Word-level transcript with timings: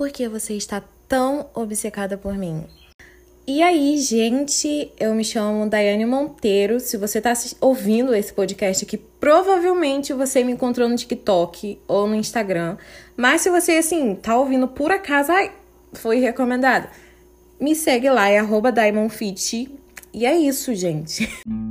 Por 0.00 0.10
que 0.10 0.26
você 0.26 0.54
está 0.54 0.82
tão 1.06 1.50
obcecada 1.54 2.16
por 2.16 2.32
mim? 2.32 2.64
E 3.46 3.62
aí, 3.62 3.98
gente, 3.98 4.90
eu 4.98 5.14
me 5.14 5.22
chamo 5.22 5.68
Daiane 5.68 6.06
Monteiro. 6.06 6.80
Se 6.80 6.96
você 6.96 7.18
está 7.18 7.34
ouvindo 7.60 8.14
esse 8.14 8.32
podcast 8.32 8.82
aqui, 8.82 8.96
provavelmente 8.96 10.14
você 10.14 10.42
me 10.42 10.52
encontrou 10.52 10.88
no 10.88 10.96
TikTok 10.96 11.78
ou 11.86 12.06
no 12.06 12.14
Instagram. 12.14 12.78
Mas 13.14 13.42
se 13.42 13.50
você, 13.50 13.72
assim, 13.72 14.14
tá 14.14 14.38
ouvindo 14.38 14.66
por 14.66 14.90
acaso, 14.90 15.32
ai, 15.32 15.52
foi 15.92 16.18
recomendado, 16.18 16.88
me 17.60 17.74
segue 17.74 18.08
lá, 18.08 18.26
é 18.26 18.38
arroba 18.38 18.72
DiamondFit. 18.72 19.70
E 20.14 20.24
é 20.24 20.34
isso, 20.34 20.74
gente. 20.74 21.28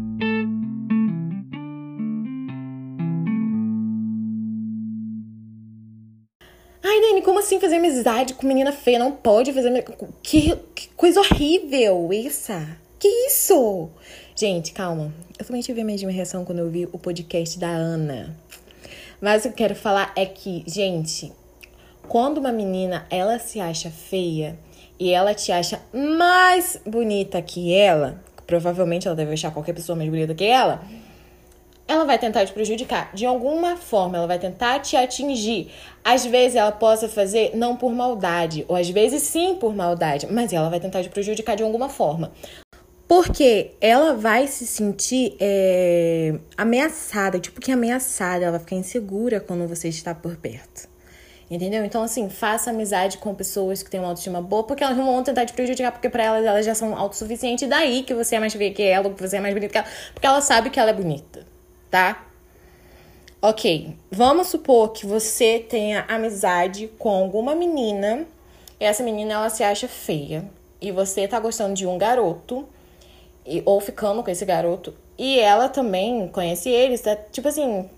Ai, 6.82 7.02
Dani, 7.02 7.22
como 7.22 7.40
assim 7.40 7.60
fazer 7.60 7.76
amizade 7.76 8.34
com 8.34 8.48
menina 8.48 8.72
feia? 8.72 9.00
Não 9.00 9.12
pode 9.12 9.52
fazer. 9.52 9.84
Que, 10.24 10.56
que 10.74 10.90
coisa 10.96 11.20
horrível 11.20 12.10
essa! 12.14 12.78
Que 12.98 13.08
isso? 13.28 13.90
Gente, 14.36 14.72
calma. 14.72 15.14
Eu 15.38 15.46
também 15.46 15.62
tive 15.62 15.82
a 15.82 15.86
mesma 15.86 16.12
reação 16.12 16.46
quando 16.46 16.60
eu 16.60 16.70
vi 16.70 16.86
o 16.92 16.98
podcast 16.98 17.60
da 17.60 17.68
Ana. 17.68 18.36
Mas 19.22 19.44
o 19.44 19.44
que 19.44 19.50
eu 19.50 19.54
quero 19.54 19.76
falar 19.76 20.14
é 20.16 20.26
que, 20.26 20.64
gente, 20.66 21.32
quando 22.08 22.38
uma 22.38 22.52
menina 22.52 23.06
ela 23.10 23.38
se 23.40 23.60
acha 23.60 23.90
feia 23.90 24.58
e 24.98 25.12
ela 25.12 25.34
te 25.34 25.52
acha 25.52 25.82
mais 25.94 26.80
bonita 26.86 27.42
que 27.42 27.74
ela, 27.74 28.22
provavelmente 28.48 29.08
ela 29.08 29.16
deve 29.16 29.34
achar 29.34 29.52
qualquer 29.52 29.74
pessoa 29.74 29.96
mais 29.96 30.10
bonita 30.10 30.34
que 30.34 30.46
ela 30.46 30.82
ela 31.90 32.06
vai 32.06 32.20
tentar 32.20 32.46
te 32.46 32.54
prejudicar. 32.54 33.10
De 33.16 33.26
alguma 33.26 33.76
forma, 33.76 34.18
ela 34.18 34.28
vai 34.28 34.38
tentar 34.38 34.80
te 34.80 34.96
atingir. 34.96 35.72
Às 36.04 36.24
vezes 36.24 36.56
ela 36.56 36.72
possa 36.72 37.10
fazer 37.10 37.56
não 37.56 37.76
por 37.76 37.92
maldade, 37.92 38.64
ou 38.68 38.76
às 38.76 38.88
vezes 38.88 39.24
sim 39.24 39.56
por 39.56 39.76
maldade, 39.76 40.28
mas 40.32 40.54
ela 40.54 40.70
vai 40.70 40.80
tentar 40.80 41.02
te 41.02 41.10
prejudicar 41.10 41.56
de 41.56 41.64
alguma 41.64 41.90
forma. 41.90 42.32
Porque 43.08 43.72
ela 43.82 44.14
vai 44.14 44.46
se 44.46 44.68
sentir 44.68 45.36
é, 45.40 46.36
ameaçada, 46.56 47.40
tipo 47.40 47.60
que 47.60 47.72
ameaçada, 47.72 48.44
ela 48.44 48.52
vai 48.52 48.60
ficar 48.60 48.76
insegura 48.76 49.40
quando 49.40 49.68
você 49.68 49.88
está 49.88 50.14
por 50.14 50.38
perto. 50.38 50.88
Entendeu? 51.50 51.84
Então, 51.84 52.04
assim, 52.04 52.30
faça 52.30 52.70
amizade 52.70 53.18
com 53.18 53.34
pessoas 53.34 53.82
que 53.82 53.90
têm 53.90 54.00
uma 54.00 54.10
autoestima 54.10 54.40
boa, 54.40 54.64
porque 54.64 54.84
elas 54.84 54.96
não 54.96 55.06
vão 55.06 55.24
tentar 55.24 55.48
te 55.48 55.54
prejudicar, 55.54 55.92
porque 55.92 56.08
para 56.08 56.24
elas 56.24 56.46
elas 56.46 56.64
já 56.64 56.76
são 56.76 56.96
autossuficientes. 56.96 57.68
Daí 57.68 58.04
que 58.04 58.14
você 58.14 58.36
é 58.36 58.40
mais 58.40 58.54
feia 58.54 58.72
que 58.72 58.84
ela, 58.84 59.12
que 59.12 59.20
você 59.20 59.38
é 59.38 59.40
mais 59.40 59.56
bonita 59.56 59.72
que 59.72 59.78
ela, 59.80 59.88
porque 60.14 60.28
ela 60.28 60.42
sabe 60.42 60.70
que 60.70 60.80
ela 60.80 60.92
é 60.92 60.94
bonita 60.94 61.50
tá? 61.90 62.26
Ok, 63.42 63.96
vamos 64.12 64.48
supor 64.48 64.90
que 64.90 65.06
você 65.06 65.60
tenha 65.60 66.06
amizade 66.08 66.90
com 66.98 67.10
alguma 67.10 67.56
menina 67.56 68.28
essa 68.80 69.04
menina 69.04 69.34
ela 69.34 69.50
se 69.50 69.64
acha 69.64 69.88
feia 69.88 70.46
e 70.82 70.92
você 70.92 71.28
tá 71.28 71.40
gostando 71.40 71.74
de 71.74 71.86
um 71.86 71.98
garoto 71.98 72.66
e, 73.46 73.62
ou 73.66 73.82
ficando 73.82 74.24
com 74.24 74.32
esse 74.32 74.46
garoto 74.46 74.94
e 75.18 75.38
ela 75.38 75.68
também 75.68 76.30
conhece 76.30 76.70
ele, 76.70 76.98
tá, 76.98 77.16
tipo 77.16 77.50
assim, 77.50 77.90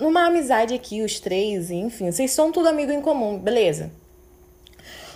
numa 0.00 0.26
amizade 0.26 0.74
aqui, 0.74 1.02
os 1.02 1.20
três, 1.20 1.70
enfim, 1.70 2.10
vocês 2.10 2.32
são 2.32 2.50
tudo 2.50 2.68
amigo 2.68 2.90
em 2.90 3.00
comum, 3.00 3.38
beleza? 3.38 3.92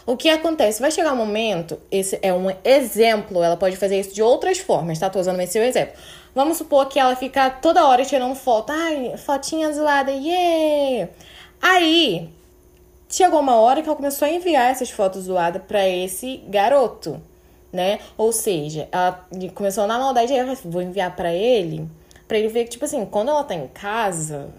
O 0.06 0.16
que 0.16 0.28
acontece? 0.28 0.80
Vai 0.80 0.92
chegar 0.92 1.12
um 1.12 1.16
momento, 1.16 1.80
esse 1.90 2.16
é 2.22 2.32
um 2.32 2.46
exemplo, 2.62 3.42
ela 3.42 3.56
pode 3.56 3.76
fazer 3.76 3.98
isso 3.98 4.14
de 4.14 4.22
outras 4.22 4.58
formas, 4.58 5.00
tá? 5.00 5.10
Tô 5.10 5.18
usando 5.18 5.40
esse 5.40 5.58
exemplo. 5.58 5.94
Vamos 6.36 6.58
supor 6.58 6.86
que 6.86 6.98
ela 6.98 7.16
fica 7.16 7.48
toda 7.48 7.86
hora 7.86 8.04
tirando 8.04 8.34
foto. 8.34 8.70
Ai, 8.70 9.16
fotinha 9.16 9.72
zoada, 9.72 10.12
yeah! 10.12 11.10
Aí, 11.62 12.28
chegou 13.08 13.40
uma 13.40 13.56
hora 13.56 13.80
que 13.80 13.88
ela 13.88 13.96
começou 13.96 14.28
a 14.28 14.30
enviar 14.30 14.70
essas 14.70 14.90
fotos 14.90 15.24
zoadas 15.24 15.62
para 15.66 15.88
esse 15.88 16.42
garoto, 16.46 17.18
né? 17.72 18.00
Ou 18.18 18.32
seja, 18.32 18.86
ela 18.92 19.26
começou 19.54 19.86
na 19.86 19.98
maldade, 19.98 20.30
aí 20.30 20.38
ela 20.38 20.54
falou, 20.54 20.72
vou 20.72 20.82
enviar 20.82 21.16
para 21.16 21.32
ele, 21.32 21.88
para 22.28 22.36
ele 22.36 22.48
ver 22.48 22.64
que, 22.64 22.70
tipo 22.72 22.84
assim, 22.84 23.06
quando 23.06 23.30
ela 23.30 23.42
tá 23.42 23.54
em 23.54 23.68
casa, 23.68 24.50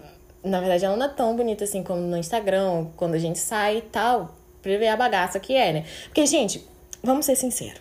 na 0.42 0.58
verdade 0.58 0.84
ela 0.84 0.96
não 0.96 1.06
é 1.06 1.10
tão 1.10 1.36
bonita 1.36 1.62
assim 1.62 1.84
como 1.84 2.00
no 2.00 2.16
Instagram, 2.16 2.88
quando 2.96 3.14
a 3.14 3.18
gente 3.18 3.38
sai 3.38 3.76
e 3.76 3.82
tal, 3.82 4.34
pra 4.60 4.76
ver 4.76 4.88
a 4.88 4.96
bagaça 4.96 5.38
que 5.38 5.54
é, 5.54 5.72
né? 5.72 5.84
Porque, 6.06 6.26
gente, 6.26 6.66
vamos 7.04 7.24
ser 7.24 7.36
sinceros, 7.36 7.80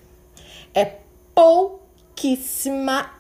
é 0.72 0.98
pouquíssima 1.34 3.17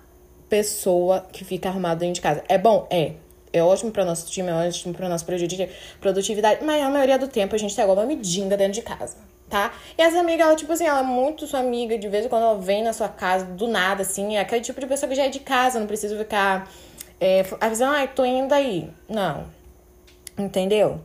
pessoa 0.50 1.26
que 1.32 1.44
fica 1.44 1.70
arrumada 1.70 2.00
dentro 2.00 2.16
de 2.16 2.22
casa. 2.22 2.44
É 2.48 2.58
bom? 2.58 2.88
É. 2.90 3.14
É 3.54 3.64
ótimo 3.64 3.92
para 3.92 4.04
nosso 4.04 4.30
time, 4.30 4.50
é 4.50 4.54
ótimo 4.54 4.94
para 4.94 5.08
nossa 5.08 5.26
produtividade, 5.26 6.64
mas 6.64 6.84
a 6.84 6.90
maioria 6.90 7.18
do 7.18 7.28
tempo 7.28 7.56
a 7.56 7.58
gente 7.58 7.76
tá 7.76 7.84
igual 7.84 7.98
uma 7.98 8.06
medinga 8.06 8.58
dentro 8.58 8.74
de 8.74 8.82
casa, 8.82 9.16
tá? 9.50 9.74
E 9.98 10.02
essa 10.02 10.20
amiga, 10.20 10.44
ela, 10.44 10.56
tipo 10.56 10.72
assim, 10.72 10.86
ela 10.86 11.00
é 11.00 11.04
muito 11.04 11.48
sua 11.48 11.62
amiga, 11.62 11.98
de 11.98 12.10
vez 12.10 12.26
em 12.26 12.30
quando 12.30 12.44
ela 12.44 12.60
vem 12.60 12.84
na 12.84 12.92
sua 12.92 13.08
casa 13.08 13.46
do 13.46 13.66
nada, 13.66 14.02
assim, 14.02 14.36
é 14.36 14.42
aquele 14.42 14.62
tipo 14.62 14.80
de 14.80 14.86
pessoa 14.86 15.10
que 15.10 15.16
já 15.16 15.24
é 15.24 15.30
de 15.30 15.40
casa, 15.40 15.80
não 15.80 15.88
precisa 15.88 16.16
ficar 16.18 16.70
é, 17.20 17.46
avisando, 17.60 17.94
ai, 17.94 18.04
ah, 18.04 18.08
tô 18.08 18.26
indo 18.26 18.54
aí. 18.54 18.90
Não. 19.10 19.46
Entendeu? 20.38 21.00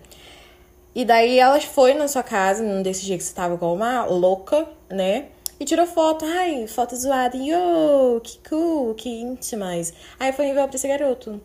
E 0.94 1.04
daí 1.04 1.38
elas 1.38 1.64
foi 1.64 1.94
na 1.94 2.06
sua 2.06 2.22
casa, 2.22 2.62
num 2.62 2.82
desse 2.82 3.06
dia 3.06 3.16
que 3.16 3.24
você 3.24 3.34
tava 3.34 3.54
igual 3.54 3.74
uma 3.74 4.04
louca, 4.04 4.68
né? 4.90 5.26
E 5.62 5.64
tirou 5.64 5.86
foto. 5.86 6.24
Ai, 6.24 6.66
foto 6.66 6.96
zoada. 6.96 7.36
Yo, 7.36 8.20
que 8.20 8.36
cool, 8.48 8.96
que 8.96 9.08
íntimas. 9.08 9.94
Aí 10.18 10.32
foi 10.32 10.48
enviar 10.48 10.66
pra 10.66 10.74
esse 10.74 10.88
garoto. 10.88 11.40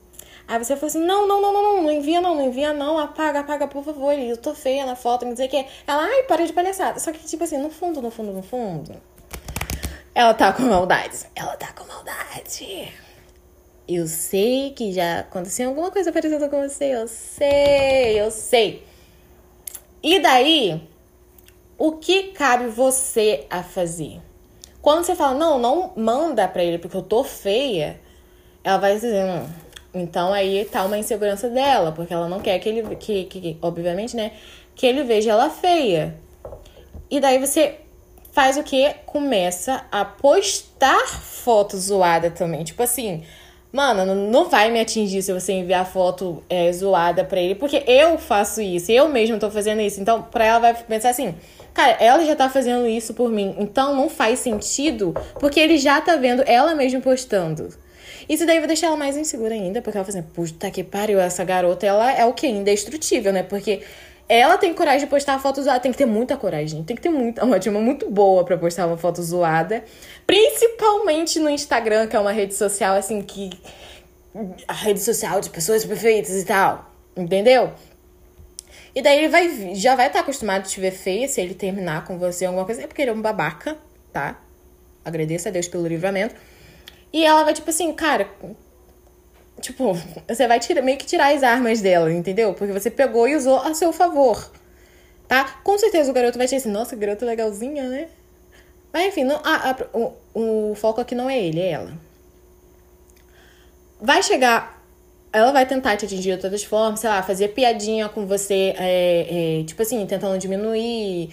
Aí 0.48 0.58
você 0.58 0.76
falou 0.76 0.88
assim: 0.88 1.06
não, 1.06 1.28
não, 1.28 1.40
não, 1.40 1.54
não, 1.54 1.62
não, 1.62 1.84
não 1.84 1.92
envia 1.92 2.20
não, 2.20 2.34
não 2.34 2.48
envia 2.48 2.74
não, 2.74 2.98
apaga, 2.98 3.42
apaga, 3.42 3.68
por 3.68 3.84
favor. 3.84 4.14
Eu 4.14 4.36
tô 4.36 4.56
feia 4.56 4.88
na 4.88 4.96
foto, 4.96 5.24
me 5.24 5.34
dizer 5.34 5.48
que 5.50 5.58
é. 5.58 5.68
Ela, 5.86 6.02
ai, 6.04 6.24
para 6.24 6.48
de 6.48 6.52
palhaçada. 6.52 7.00
Só 7.00 7.12
que, 7.12 7.24
tipo 7.28 7.44
assim, 7.44 7.60
no 7.60 7.70
fundo, 7.70 8.02
no 8.02 8.10
fundo, 8.10 8.34
no 8.34 8.42
fundo. 8.42 9.00
Ela 10.16 10.34
tá 10.34 10.52
com 10.52 10.64
maldade. 10.64 11.28
Ela 11.36 11.56
tá 11.56 11.72
com 11.74 11.86
maldade. 11.86 12.92
Eu 13.88 14.08
sei 14.08 14.72
que 14.72 14.94
já 14.94 15.20
aconteceu 15.20 15.70
alguma 15.70 15.92
coisa 15.92 16.12
parecida 16.12 16.50
com 16.50 16.68
você. 16.68 16.86
Eu 16.86 17.08
sei, 17.08 18.20
eu 18.20 18.32
sei. 18.32 18.84
E 20.02 20.20
daí, 20.20 20.90
o 21.78 21.94
que 21.94 22.32
cabe 22.32 22.68
você 22.68 23.46
a 23.50 23.62
fazer? 23.64 24.20
Quando 24.82 25.04
você 25.04 25.16
fala, 25.16 25.38
não, 25.38 25.60
não 25.60 25.94
manda 25.96 26.48
pra 26.48 26.64
ele 26.64 26.78
porque 26.78 26.98
eu 26.98 27.02
tô 27.02 27.24
feia, 27.24 28.00
ela 28.64 28.78
vai 28.78 28.96
dizer, 28.96 29.24
hum, 29.24 29.48
então 29.94 30.34
aí 30.34 30.66
tá 30.66 30.84
uma 30.86 30.98
insegurança 30.98 31.50
dela, 31.50 31.92
porque 31.92 32.14
ela 32.14 32.28
não 32.28 32.40
quer 32.40 32.58
que 32.60 32.70
ele, 32.70 32.96
que, 32.96 33.26
que, 33.26 33.58
obviamente, 33.62 34.16
né, 34.16 34.32
que 34.76 34.86
ele 34.86 35.04
veja 35.04 35.32
ela 35.32 35.50
feia. 35.50 36.16
E 37.10 37.20
daí 37.20 37.40
você 37.40 37.80
faz 38.32 38.58
o 38.58 38.64
que? 38.64 38.94
Começa 39.06 39.86
a 39.92 40.06
postar 40.06 41.08
foto 41.08 41.78
zoada 41.78 42.30
também. 42.30 42.64
Tipo 42.64 42.84
assim, 42.84 43.24
mano, 43.72 44.16
não 44.16 44.50
vai 44.50 44.72
me 44.72 44.80
atingir 44.80 45.22
se 45.22 45.34
você 45.34 45.54
enviar 45.54 45.86
foto 45.86 46.44
é, 46.50 46.72
zoada 46.72 47.24
pra 47.24 47.40
ele, 47.40 47.56
porque 47.56 47.84
eu 47.88 48.18
faço 48.18 48.62
isso, 48.62 48.92
eu 48.92 49.08
mesmo 49.10 49.38
tô 49.38 49.50
fazendo 49.52 49.82
isso. 49.82 50.02
Então, 50.02 50.24
pra 50.24 50.46
ela 50.46 50.60
vai 50.60 50.74
pensar 50.74 51.10
assim, 51.10 51.36
Cara, 51.78 51.96
ela 52.00 52.26
já 52.26 52.36
tá 52.36 52.50
fazendo 52.50 52.88
isso 52.88 53.14
por 53.14 53.30
mim, 53.30 53.56
então 53.60 53.96
não 53.96 54.10
faz 54.10 54.40
sentido, 54.40 55.14
porque 55.40 55.60
ele 55.60 55.78
já 55.78 56.02
tá 56.02 56.16
vendo 56.16 56.42
ela 56.48 56.74
mesma 56.74 57.00
postando. 57.00 57.70
Isso 58.28 58.48
daí 58.48 58.58
vai 58.58 58.66
deixar 58.66 58.88
ela 58.88 58.98
mais 58.98 59.16
insegura 59.16 59.54
ainda, 59.54 59.80
porque 59.80 59.96
ela 59.96 60.04
fala 60.04 60.18
assim, 60.18 60.28
puta 60.34 60.72
que 60.72 60.84
pariu, 60.84 61.20
essa 61.20 61.44
garota, 61.44 61.86
ela 61.86 62.12
é 62.12 62.26
o 62.26 62.34
quê? 62.34 62.48
Indestrutível, 62.48 63.32
né? 63.32 63.44
Porque 63.44 63.84
ela 64.30 64.58
tem 64.58 64.74
coragem 64.74 65.02
de 65.02 65.08
postar 65.08 65.40
foto 65.40 65.62
zoada. 65.64 65.80
Tem 65.80 65.92
que 65.92 65.98
ter 65.98 66.06
muita 66.06 66.36
coragem. 66.36 66.84
Tem 66.84 66.96
que 66.96 67.02
ter 67.02 67.10
muita, 67.10 67.46
uma 67.46 67.56
ótima 67.56 67.80
muito 67.80 68.10
boa 68.10 68.44
para 68.44 68.58
postar 68.58 68.86
uma 68.86 68.98
foto 68.98 69.22
zoada. 69.24 69.84
Principalmente 70.26 71.40
no 71.40 71.50
Instagram, 71.50 72.08
que 72.08 72.16
é 72.16 72.20
uma 72.20 72.32
rede 72.32 72.54
social, 72.54 72.96
assim, 72.96 73.22
que. 73.22 73.50
A 74.68 74.74
rede 74.74 75.00
social 75.00 75.40
de 75.40 75.50
pessoas 75.50 75.86
perfeitas 75.86 76.36
e 76.36 76.46
tal. 76.46 76.92
Entendeu? 77.16 77.72
E 78.94 79.02
daí 79.02 79.20
ele 79.20 79.30
vai 79.30 79.76
já 79.76 79.96
vai 79.96 80.08
estar 80.08 80.20
tá 80.20 80.24
acostumado 80.24 80.62
a 80.62 80.68
te 80.68 80.80
ver 80.80 80.92
feia 80.92 81.28
se 81.28 81.40
ele 81.40 81.54
terminar 81.54 82.04
com 82.06 82.18
você 82.18 82.46
alguma 82.46 82.66
coisa. 82.66 82.84
É 82.84 82.88
porque 82.88 83.02
ele 83.02 83.12
é 83.12 83.14
um 83.14 83.22
babaca, 83.22 83.78
tá? 84.12 84.40
Agradeça 85.06 85.50
a 85.50 85.52
Deus 85.52 85.68
pelo 85.68 85.88
livramento. 85.88 86.36
E 87.14 87.26
ela 87.26 87.44
vai, 87.44 87.54
tipo 87.54 87.70
assim, 87.70 87.94
cara. 87.94 88.30
Tipo, 89.62 89.94
você 90.28 90.48
vai 90.48 90.60
meio 90.84 90.98
que 90.98 91.06
tirar 91.06 91.34
as 91.34 91.44
armas 91.44 91.82
dela, 91.82 92.12
entendeu? 92.12 92.54
Porque 92.54 92.74
você 92.74 92.92
pegou 92.92 93.28
e 93.28 93.36
usou 93.36 93.60
a 93.60 93.74
seu 93.74 93.92
favor. 93.92 94.52
Tá? 95.28 95.60
Com 95.64 95.78
certeza 95.78 96.10
o 96.10 96.14
garoto 96.14 96.38
vai 96.38 96.48
te 96.48 96.56
dizer 96.56 96.70
nossa, 96.70 96.96
garoto 96.96 97.26
legalzinha, 97.26 97.90
né? 97.90 98.08
Mas 98.94 99.08
enfim, 99.08 99.24
não, 99.24 99.42
a, 99.44 99.72
a, 99.72 99.76
o, 99.94 100.72
o 100.72 100.76
foco 100.76 101.02
aqui 101.02 101.14
não 101.14 101.30
é 101.30 101.38
ele, 101.40 101.60
é 101.60 101.72
ela. 101.72 101.94
Vai 104.00 104.24
chegar 104.24 104.78
ela 105.32 105.52
vai 105.52 105.66
tentar 105.66 105.96
te 105.98 106.06
atingir 106.06 106.36
de 106.36 106.42
todas 106.42 106.62
as 106.62 106.64
formas, 106.64 107.00
sei 107.00 107.10
lá, 107.10 107.22
fazer 107.22 107.50
piadinha 107.50 108.10
com 108.10 108.26
você, 108.26 108.74
é, 108.78 109.60
é, 109.60 109.64
tipo 109.64 109.82
assim, 109.82 110.06
tentando 110.06 110.38
diminuir. 110.40 111.30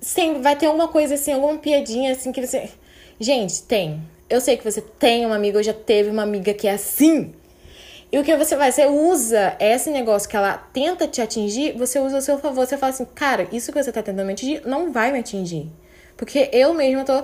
Sempre 0.00 0.42
vai 0.42 0.56
ter 0.56 0.66
alguma 0.66 0.88
coisa 0.88 1.14
assim, 1.14 1.32
alguma 1.32 1.56
piadinha 1.58 2.12
assim 2.12 2.30
que 2.30 2.46
você. 2.46 2.70
Gente, 3.18 3.62
tem. 3.62 4.00
Eu 4.28 4.40
sei 4.40 4.56
que 4.56 4.64
você 4.64 4.80
tem 4.80 5.24
uma 5.24 5.36
amiga, 5.36 5.58
ou 5.58 5.62
já 5.62 5.72
teve 5.72 6.10
uma 6.10 6.22
amiga 6.22 6.52
que 6.52 6.68
é 6.68 6.72
assim. 6.72 7.34
E 8.10 8.18
o 8.18 8.24
que 8.24 8.36
você 8.36 8.56
vai? 8.56 8.72
Você 8.72 8.86
usa 8.86 9.56
esse 9.60 9.90
negócio 9.90 10.28
que 10.28 10.36
ela 10.36 10.56
tenta 10.72 11.06
te 11.06 11.20
atingir, 11.20 11.76
você 11.76 11.98
usa 11.98 12.16
ao 12.16 12.22
seu 12.22 12.38
favor. 12.38 12.66
Você 12.66 12.76
fala 12.76 12.92
assim, 12.92 13.04
cara, 13.04 13.46
isso 13.52 13.70
que 13.70 13.82
você 13.82 13.92
tá 13.92 14.02
tentando 14.02 14.26
me 14.26 14.32
atingir 14.32 14.62
não 14.66 14.92
vai 14.92 15.12
me 15.12 15.18
atingir. 15.18 15.70
Porque 16.16 16.48
eu 16.52 16.72
mesma 16.74 17.04
tô. 17.04 17.22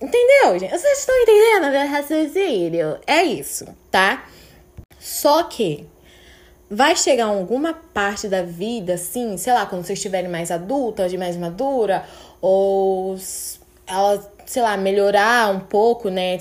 Entendeu, 0.00 0.58
gente? 0.58 0.70
Vocês 0.70 0.98
estão 0.98 1.14
entendendo 1.22 1.70
meu 1.70 1.88
raciocínio? 1.88 2.98
É 3.06 3.22
isso, 3.22 3.66
tá? 3.90 4.26
Só 4.98 5.44
que 5.44 5.86
vai 6.70 6.94
chegar 6.96 7.26
alguma 7.26 7.72
parte 7.72 8.28
da 8.28 8.42
vida, 8.42 8.94
assim, 8.94 9.36
sei 9.38 9.52
lá, 9.52 9.64
quando 9.64 9.84
vocês 9.84 9.98
estiverem 9.98 10.30
mais 10.30 10.50
adulta, 10.50 11.08
de 11.08 11.16
mais 11.16 11.36
madura, 11.36 12.04
ou 12.40 13.16
ela, 13.86 14.32
sei 14.46 14.62
lá, 14.62 14.76
melhorar 14.76 15.54
um 15.54 15.60
pouco, 15.60 16.08
né? 16.08 16.38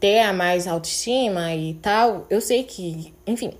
ter 0.00 0.20
a 0.20 0.32
mais 0.32 0.66
autoestima 0.66 1.54
e 1.54 1.74
tal, 1.74 2.26
eu 2.30 2.40
sei 2.40 2.64
que, 2.64 3.12
enfim, 3.26 3.52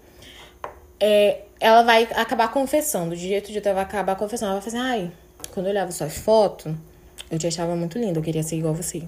é, 0.99 1.43
ela 1.61 1.83
vai 1.83 2.09
acabar 2.15 2.51
confessando. 2.51 3.15
De 3.15 3.29
jeito 3.29 3.53
de 3.53 3.59
ela 3.59 3.75
vai 3.75 3.85
acabar 3.85 4.17
confessando. 4.17 4.53
Ela 4.53 4.61
vai 4.61 4.65
fazer, 4.65 4.79
ai, 4.79 5.13
quando 5.53 5.67
eu 5.67 5.71
olhava 5.73 5.93
suas 5.93 6.17
fotos, 6.17 6.73
eu 7.31 7.39
te 7.39 7.47
achava 7.47 7.77
muito 7.77 7.99
linda, 7.99 8.19
eu 8.19 8.23
queria 8.23 8.43
ser 8.43 8.57
igual 8.57 8.73
a 8.73 8.77
você. 8.77 9.03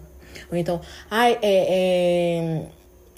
Ou 0.50 0.56
então, 0.56 0.81
ai, 1.11 1.39
é, 1.43 1.67
é, 1.69 2.62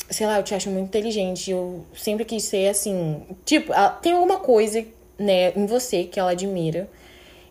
sei 0.08 0.26
lá, 0.26 0.38
eu 0.38 0.44
te 0.44 0.54
acho 0.54 0.70
muito 0.70 0.86
inteligente, 0.86 1.50
eu 1.50 1.84
sempre 1.94 2.24
quis 2.24 2.44
ser 2.44 2.68
assim. 2.68 3.22
Tipo, 3.44 3.72
ela, 3.72 3.90
tem 3.90 4.12
alguma 4.12 4.38
coisa, 4.38 4.84
né, 5.18 5.52
em 5.56 5.66
você 5.66 6.04
que 6.04 6.20
ela 6.20 6.30
admira 6.30 6.88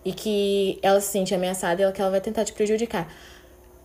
e 0.06 0.12
que 0.14 0.80
ela 0.81 1.00
se 1.02 1.12
sente 1.12 1.34
ameaçada 1.36 1.81
e 1.81 1.84
ela, 1.84 1.92
que 1.92 2.02
ela 2.02 2.12
vai 2.12 2.22
tentar 2.22 2.46
te 2.46 2.54
prejudicar. 2.54 3.12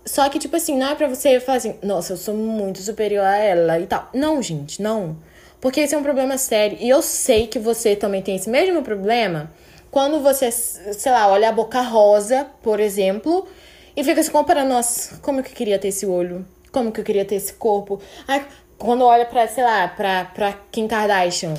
Só 0.08 0.26
que, 0.30 0.38
tipo 0.38 0.56
assim, 0.56 0.76
não 0.78 0.88
é 0.88 0.94
pra 0.94 1.06
você 1.06 1.38
falar 1.38 1.58
assim, 1.58 1.76
nossa, 1.82 2.14
eu 2.14 2.16
sou 2.16 2.34
muito 2.34 2.80
superior 2.80 3.26
a 3.26 3.36
ela 3.36 3.78
e 3.78 3.86
tal. 3.86 4.08
Não, 4.14 4.42
gente, 4.42 4.80
não. 4.80 5.18
Porque 5.60 5.80
esse 5.80 5.94
é 5.94 5.98
um 5.98 6.02
problema 6.02 6.38
sério. 6.38 6.78
E 6.80 6.88
eu 6.88 7.02
sei 7.02 7.46
que 7.46 7.58
você 7.58 7.94
também 7.94 8.22
tem 8.22 8.36
esse 8.36 8.48
mesmo 8.48 8.82
problema 8.82 9.52
quando 9.90 10.20
você, 10.20 10.50
sei 10.50 11.12
lá, 11.12 11.28
olha 11.28 11.50
a 11.50 11.52
boca 11.52 11.82
rosa, 11.82 12.46
por 12.62 12.80
exemplo, 12.80 13.46
e 13.94 14.02
fica 14.02 14.22
se 14.22 14.30
comparando, 14.30 14.70
nossa, 14.70 15.18
como 15.18 15.42
que 15.42 15.50
eu 15.50 15.54
queria 15.54 15.78
ter 15.78 15.88
esse 15.88 16.06
olho? 16.06 16.46
Como 16.72 16.90
que 16.90 17.00
eu 17.00 17.04
queria 17.04 17.26
ter 17.26 17.34
esse 17.34 17.52
corpo? 17.52 18.00
Ai, 18.26 18.46
quando 18.78 19.04
olha 19.04 19.26
pra, 19.26 19.46
sei 19.46 19.62
lá, 19.62 19.88
pra, 19.88 20.24
pra 20.24 20.54
Kim 20.72 20.88
Kardashian, 20.88 21.52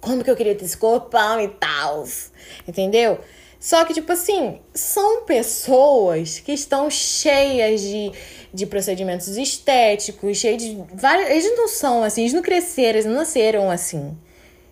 como 0.00 0.22
que 0.22 0.30
eu 0.30 0.36
queria 0.36 0.54
ter 0.54 0.66
esse 0.66 0.76
corpão 0.76 1.40
e 1.40 1.48
tal. 1.48 2.04
Entendeu? 2.66 3.18
Só 3.60 3.84
que, 3.84 3.92
tipo 3.92 4.10
assim, 4.10 4.58
são 4.74 5.24
pessoas 5.24 6.40
que 6.40 6.50
estão 6.50 6.88
cheias 6.88 7.82
de, 7.82 8.10
de 8.54 8.64
procedimentos 8.64 9.36
estéticos, 9.36 10.38
cheias 10.38 10.62
de 10.62 10.82
vários. 10.94 11.28
Eles 11.28 11.56
não 11.58 11.68
são 11.68 12.02
assim, 12.02 12.22
eles 12.22 12.32
não 12.32 12.40
cresceram, 12.40 12.98
eles 12.98 13.04
não 13.04 13.16
nasceram 13.16 13.70
assim. 13.70 14.16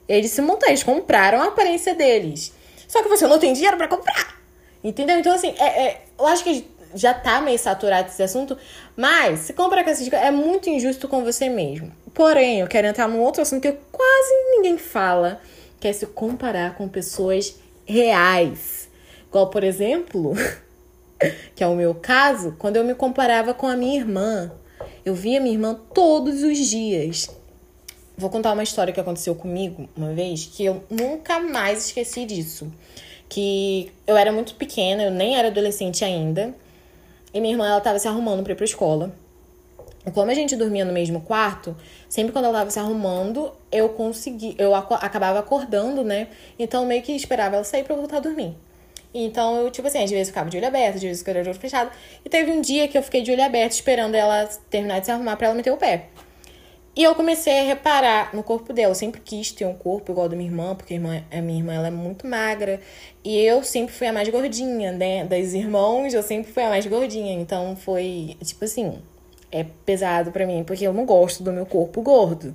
Eles 0.09 0.31
se 0.31 0.41
montaram, 0.41 0.71
eles 0.71 0.83
compraram 0.83 1.43
a 1.43 1.49
aparência 1.49 1.95
deles. 1.95 2.51
Só 2.89 3.03
que 3.03 3.11
você 3.11 3.27
não 3.27 3.39
tem 3.39 3.53
dinheiro 3.53 3.77
para 3.77 3.89
comprar. 3.89 4.41
Entendeu? 4.83 5.19
Então, 5.19 5.35
assim, 5.35 5.55
é, 5.59 5.83
é, 5.87 6.03
eu 6.19 6.27
acho 6.27 6.43
que 6.43 6.67
já 6.95 7.13
tá 7.13 7.43
meio 7.43 7.59
saturado 7.59 8.09
esse 8.09 8.23
assunto, 8.23 8.57
mas 8.97 9.41
se 9.41 9.53
comprar 9.53 9.85
com 9.85 9.91
essas 9.91 10.11
é 10.11 10.31
muito 10.31 10.71
injusto 10.71 11.07
com 11.07 11.23
você 11.23 11.51
mesmo. 11.51 11.93
Porém, 12.15 12.61
eu 12.61 12.67
quero 12.67 12.87
entrar 12.87 13.07
num 13.07 13.21
outro 13.21 13.43
assunto 13.43 13.61
que 13.61 13.73
quase 13.93 14.35
ninguém 14.53 14.79
fala, 14.79 15.43
que 15.79 15.87
é 15.87 15.93
se 15.93 16.07
comparar 16.07 16.75
com 16.75 16.89
pessoas 16.89 17.57
reais. 17.89 18.89
Igual, 19.29 19.51
por 19.51 19.65
exemplo, 19.65 20.35
que 21.55 21.65
é 21.65 21.67
o 21.67 21.75
meu 21.75 21.95
caso, 21.95 22.55
quando 22.59 22.77
eu 22.77 22.85
me 22.85 22.95
comparava 22.95 23.55
com 23.55 23.67
a 23.67 23.77
minha 23.77 23.99
irmã. 23.99 24.53
Eu 25.05 25.15
via 25.15 25.41
minha 25.41 25.55
irmã 25.55 25.75
todos 25.93 26.43
os 26.43 26.59
dias. 26.59 27.29
Vou 28.17 28.31
contar 28.31 28.53
uma 28.53 28.63
história 28.63 28.93
que 28.93 29.01
aconteceu 29.01 29.35
comigo 29.35 29.89
uma 29.97 30.13
vez 30.13 30.47
que 30.47 30.65
eu 30.65 30.83
nunca 30.91 31.41
mais 31.41 31.87
esqueci 31.87 32.25
disso. 32.25 32.71
Que 33.29 33.91
eu 34.07 34.17
era 34.17 34.33
muito 34.33 34.55
pequena, 34.55 35.03
eu 35.05 35.11
nem 35.11 35.37
era 35.37 35.49
adolescente 35.49 36.05
ainda. 36.05 36.55
E 37.33 37.41
minha 37.41 37.55
irmã, 37.55 37.67
ela 37.67 37.81
tava 37.81 37.99
se 37.99 38.09
arrumando 38.09 38.43
pra 38.43 38.53
ir 38.53 38.57
pra 38.57 38.65
escola. 38.65 39.13
Como 40.13 40.31
a 40.31 40.35
gente 40.35 40.57
dormia 40.57 40.85
no 40.85 40.93
mesmo 40.93 41.21
quarto, 41.21 41.77
sempre 42.09 42.33
quando 42.33 42.47
ela 42.47 42.59
tava 42.59 42.71
se 42.71 42.79
arrumando, 42.79 43.53
eu 43.71 43.89
consegui, 43.91 44.55
eu 44.59 44.75
acabava 44.75 45.39
acordando, 45.39 46.05
né? 46.05 46.29
Então 46.59 46.85
meio 46.87 47.03
que 47.03 47.13
esperava 47.13 47.57
ela 47.57 47.65
sair 47.65 47.85
eu 47.89 47.97
voltar 47.97 48.19
a 48.19 48.21
dormir. 48.21 48.57
Então, 49.15 49.57
eu, 49.57 49.71
tipo 49.71 49.89
assim, 49.89 50.05
às 50.05 50.11
vezes 50.11 50.29
eu 50.29 50.33
ficava 50.33 50.51
de 50.51 50.57
olho 50.59 50.67
aberto, 50.67 50.97
às 50.97 51.03
vezes 51.03 51.19
eu 51.19 51.25
ficava 51.25 51.43
de 51.43 51.49
olho 51.49 51.59
fechado. 51.59 51.91
E 52.25 52.29
teve 52.29 52.51
um 52.53 52.61
dia 52.61 52.87
que 52.89 52.99
eu 52.99 53.03
fiquei 53.03 53.23
de 53.23 53.33
olho 53.33 53.43
aberto 53.43 53.73
esperando 53.73 54.15
ela 54.15 54.47
terminar 54.69 55.01
de 55.01 55.07
se 55.07 55.13
arrumar 55.13 55.37
pra 55.37 55.47
ela 55.47 55.57
meter 55.57 55.73
o 55.73 55.77
pé. 55.79 56.09
E 56.99 57.05
eu 57.05 57.15
comecei 57.15 57.61
a 57.61 57.63
reparar 57.63 58.35
no 58.35 58.43
corpo 58.43 58.73
dela. 58.73 58.91
Eu 58.91 58.95
sempre 58.95 59.21
quis 59.21 59.53
ter 59.53 59.65
um 59.65 59.73
corpo 59.73 60.11
igual 60.11 60.25
ao 60.25 60.29
da 60.29 60.37
minha 60.37 60.51
irmã, 60.51 60.75
porque 60.75 60.95
a, 60.95 60.97
irmã, 60.97 61.23
a 61.31 61.41
minha 61.41 61.59
irmã 61.59 61.73
ela 61.73 61.87
é 61.87 61.91
muito 61.93 62.27
magra. 62.27 62.81
E 63.25 63.39
eu 63.39 63.63
sempre 63.63 63.95
fui 63.95 64.09
a 64.09 64.13
mais 64.13 64.29
gordinha, 64.29 64.91
né? 64.91 65.25
Das 65.25 65.55
irmãos, 65.55 66.13
eu 66.13 66.25
sempre 66.25 66.53
fui 66.53 66.63
a 66.63 66.69
mais 66.69 66.85
gordinha. 66.87 67.33
Então 67.35 67.77
foi, 67.77 68.37
tipo 68.43 68.65
assim, 68.65 69.01
é 69.51 69.65
pesado 69.85 70.31
para 70.31 70.47
mim, 70.47 70.63
porque 70.65 70.87
eu 70.87 70.93
não 70.93 71.05
gosto 71.05 71.43
do 71.43 71.53
meu 71.53 71.65
corpo 71.65 72.03
gordo. 72.03 72.55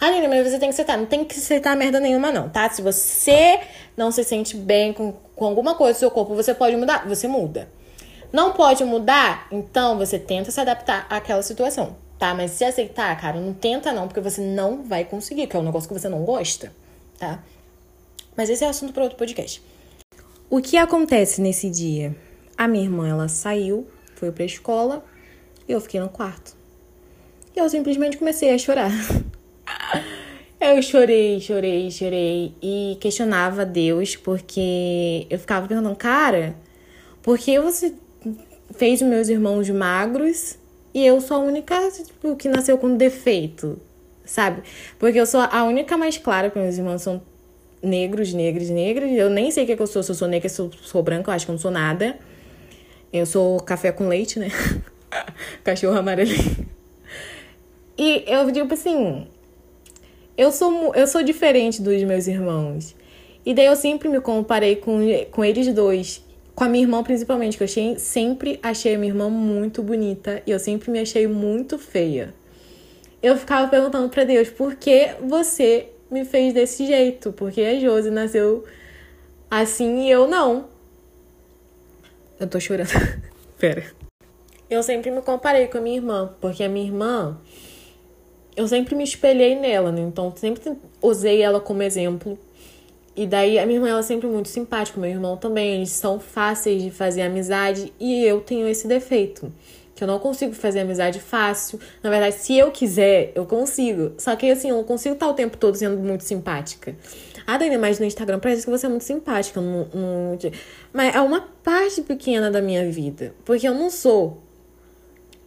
Aline, 0.00 0.28
mas 0.28 0.46
você 0.46 0.58
tem 0.58 0.68
que 0.68 0.74
aceitar. 0.74 0.98
Não 0.98 1.06
tem 1.06 1.24
que 1.24 1.36
aceitar 1.36 1.76
merda 1.76 1.98
nenhuma, 1.98 2.30
não, 2.30 2.48
tá? 2.48 2.68
Se 2.68 2.82
você 2.82 3.60
não 3.96 4.10
se 4.10 4.22
sente 4.24 4.56
bem 4.56 4.92
com, 4.92 5.12
com 5.34 5.44
alguma 5.46 5.74
coisa 5.74 5.94
do 5.94 6.00
seu 6.00 6.10
corpo, 6.10 6.34
você 6.34 6.54
pode 6.54 6.76
mudar? 6.76 7.08
Você 7.08 7.26
muda. 7.26 7.68
Não 8.32 8.52
pode 8.52 8.84
mudar? 8.84 9.46
Então 9.50 9.96
você 9.96 10.18
tenta 10.18 10.50
se 10.50 10.60
adaptar 10.60 11.06
àquela 11.08 11.42
situação, 11.42 11.96
tá? 12.18 12.34
Mas 12.34 12.50
se 12.50 12.64
aceitar, 12.64 13.18
cara, 13.20 13.40
não 13.40 13.54
tenta 13.54 13.92
não, 13.92 14.08
porque 14.08 14.20
você 14.20 14.40
não 14.40 14.82
vai 14.82 15.04
conseguir, 15.04 15.46
que 15.46 15.56
é 15.56 15.60
um 15.60 15.62
negócio 15.62 15.88
que 15.88 15.94
você 15.94 16.08
não 16.08 16.24
gosta, 16.24 16.72
tá? 17.18 17.42
Mas 18.36 18.50
esse 18.50 18.64
é 18.64 18.68
assunto 18.68 18.92
para 18.92 19.04
outro 19.04 19.16
podcast. 19.16 19.62
O 20.50 20.60
que 20.60 20.76
acontece 20.76 21.40
nesse 21.40 21.70
dia? 21.70 22.14
A 22.58 22.66
minha 22.66 22.84
irmã, 22.84 23.08
ela 23.08 23.28
saiu, 23.28 23.86
foi 24.16 24.32
pra 24.32 24.44
escola 24.44 25.04
e 25.68 25.72
eu 25.72 25.80
fiquei 25.80 26.00
no 26.00 26.08
quarto. 26.08 26.56
E 27.54 27.58
eu 27.58 27.68
simplesmente 27.68 28.16
comecei 28.16 28.52
a 28.52 28.58
chorar. 28.58 28.90
Eu 30.60 30.80
chorei, 30.80 31.40
chorei, 31.40 31.90
chorei 31.90 32.54
e 32.62 32.96
questionava 32.98 33.66
Deus 33.66 34.16
porque 34.16 35.26
eu 35.28 35.38
ficava 35.38 35.68
perguntando, 35.68 35.94
cara, 35.94 36.56
por 37.22 37.36
que 37.38 37.58
você 37.60 37.92
fez 38.74 39.02
meus 39.02 39.28
irmãos 39.28 39.68
magros 39.68 40.56
e 40.94 41.04
eu 41.04 41.20
sou 41.20 41.36
a 41.36 41.40
única 41.40 41.76
tipo, 41.90 42.34
que 42.36 42.48
nasceu 42.48 42.78
com 42.78 42.96
defeito, 42.96 43.78
sabe? 44.24 44.62
Porque 44.98 45.20
eu 45.20 45.26
sou 45.26 45.40
a 45.40 45.64
única 45.64 45.98
mais 45.98 46.16
clara, 46.16 46.48
porque 46.48 46.60
meus 46.60 46.78
irmãos 46.78 47.02
são 47.02 47.20
negros, 47.82 48.32
negros, 48.32 48.70
negros. 48.70 49.10
Eu 49.10 49.28
nem 49.28 49.50
sei 49.50 49.64
o 49.64 49.66
que, 49.66 49.72
é 49.72 49.76
que 49.76 49.82
eu 49.82 49.86
sou, 49.86 50.02
se 50.02 50.10
eu 50.10 50.14
sou 50.14 50.28
negra, 50.28 50.48
se 50.48 50.60
eu 50.60 50.70
sou 50.82 51.02
branca, 51.02 51.30
eu 51.30 51.34
acho 51.34 51.44
que 51.44 51.50
eu 51.50 51.54
não 51.54 51.60
sou 51.60 51.70
nada. 51.70 52.18
Eu 53.12 53.26
sou 53.26 53.60
café 53.60 53.92
com 53.92 54.08
leite, 54.08 54.38
né? 54.38 54.48
Cachorro 55.64 55.98
amarelinho. 55.98 56.68
E 57.96 58.24
eu 58.26 58.50
digo 58.50 58.72
assim, 58.74 59.26
eu 60.36 60.52
sou, 60.52 60.94
eu 60.94 61.06
sou 61.06 61.22
diferente 61.22 61.80
dos 61.80 62.02
meus 62.02 62.26
irmãos. 62.26 62.94
E 63.46 63.54
daí 63.54 63.66
eu 63.66 63.76
sempre 63.76 64.08
me 64.08 64.20
comparei 64.20 64.76
com, 64.76 64.98
com 65.30 65.44
eles 65.44 65.72
dois. 65.72 66.22
Com 66.54 66.64
a 66.64 66.68
minha 66.68 66.84
irmã, 66.84 67.02
principalmente, 67.02 67.56
que 67.56 67.62
eu 67.62 67.66
achei, 67.66 67.98
sempre 67.98 68.58
achei 68.62 68.94
a 68.94 68.98
minha 68.98 69.10
irmã 69.10 69.28
muito 69.28 69.82
bonita 69.82 70.42
e 70.46 70.50
eu 70.50 70.58
sempre 70.58 70.90
me 70.90 71.00
achei 71.00 71.26
muito 71.26 71.78
feia. 71.78 72.34
Eu 73.22 73.36
ficava 73.36 73.68
perguntando 73.68 74.08
para 74.08 74.24
Deus, 74.24 74.50
por 74.50 74.76
que 74.76 75.10
você 75.22 75.88
me 76.10 76.24
fez 76.24 76.52
desse 76.52 76.86
jeito? 76.86 77.32
Porque 77.32 77.60
a 77.60 77.78
Josi 77.80 78.10
nasceu 78.10 78.64
assim 79.50 80.06
e 80.06 80.10
eu 80.10 80.28
não. 80.28 80.68
Eu 82.38 82.46
tô 82.46 82.60
chorando. 82.60 82.90
Pera. 83.58 84.03
Eu 84.74 84.82
sempre 84.82 85.10
me 85.10 85.22
comparei 85.22 85.68
com 85.68 85.78
a 85.78 85.80
minha 85.80 85.96
irmã, 85.96 86.34
porque 86.40 86.64
a 86.64 86.68
minha 86.68 86.84
irmã 86.84 87.38
eu 88.56 88.66
sempre 88.66 88.94
me 88.94 89.04
espelhei 89.04 89.54
nela, 89.54 89.92
né? 89.92 90.00
Então 90.00 90.32
sempre 90.34 90.72
usei 91.00 91.42
ela 91.42 91.60
como 91.60 91.82
exemplo. 91.82 92.36
E 93.16 93.24
daí 93.24 93.56
a 93.58 93.66
minha 93.66 93.78
irmã 93.78 93.88
ela 93.88 94.00
é 94.00 94.02
sempre 94.02 94.26
muito 94.26 94.48
simpática, 94.48 95.00
meu 95.00 95.08
irmão 95.08 95.36
também, 95.36 95.76
eles 95.76 95.90
são 95.90 96.18
fáceis 96.18 96.82
de 96.82 96.90
fazer 96.90 97.22
amizade 97.22 97.92
e 98.00 98.24
eu 98.24 98.40
tenho 98.40 98.66
esse 98.66 98.88
defeito, 98.88 99.52
que 99.94 100.02
eu 100.02 100.08
não 100.08 100.18
consigo 100.18 100.52
fazer 100.52 100.80
amizade 100.80 101.20
fácil. 101.20 101.78
Na 102.02 102.10
verdade, 102.10 102.34
se 102.34 102.58
eu 102.58 102.72
quiser, 102.72 103.30
eu 103.36 103.46
consigo. 103.46 104.14
Só 104.18 104.34
que 104.34 104.50
assim, 104.50 104.70
eu 104.70 104.76
não 104.78 104.84
consigo 104.84 105.14
estar 105.14 105.28
o 105.28 105.34
tempo 105.34 105.56
todo 105.56 105.76
sendo 105.76 105.96
muito 105.98 106.24
simpática. 106.24 106.96
Ah, 107.46 107.56
Dani, 107.56 107.78
mas 107.78 108.00
no 108.00 108.04
Instagram 108.06 108.40
parece 108.40 108.64
que 108.64 108.70
você 108.70 108.86
é 108.86 108.88
muito 108.88 109.04
simpática. 109.04 109.60
Não. 109.60 109.88
Mas 110.92 111.14
é 111.14 111.20
uma 111.20 111.42
parte 111.62 112.02
pequena 112.02 112.50
da 112.50 112.60
minha 112.60 112.90
vida. 112.90 113.32
Porque 113.44 113.68
eu 113.68 113.74
não 113.74 113.90
sou. 113.90 114.42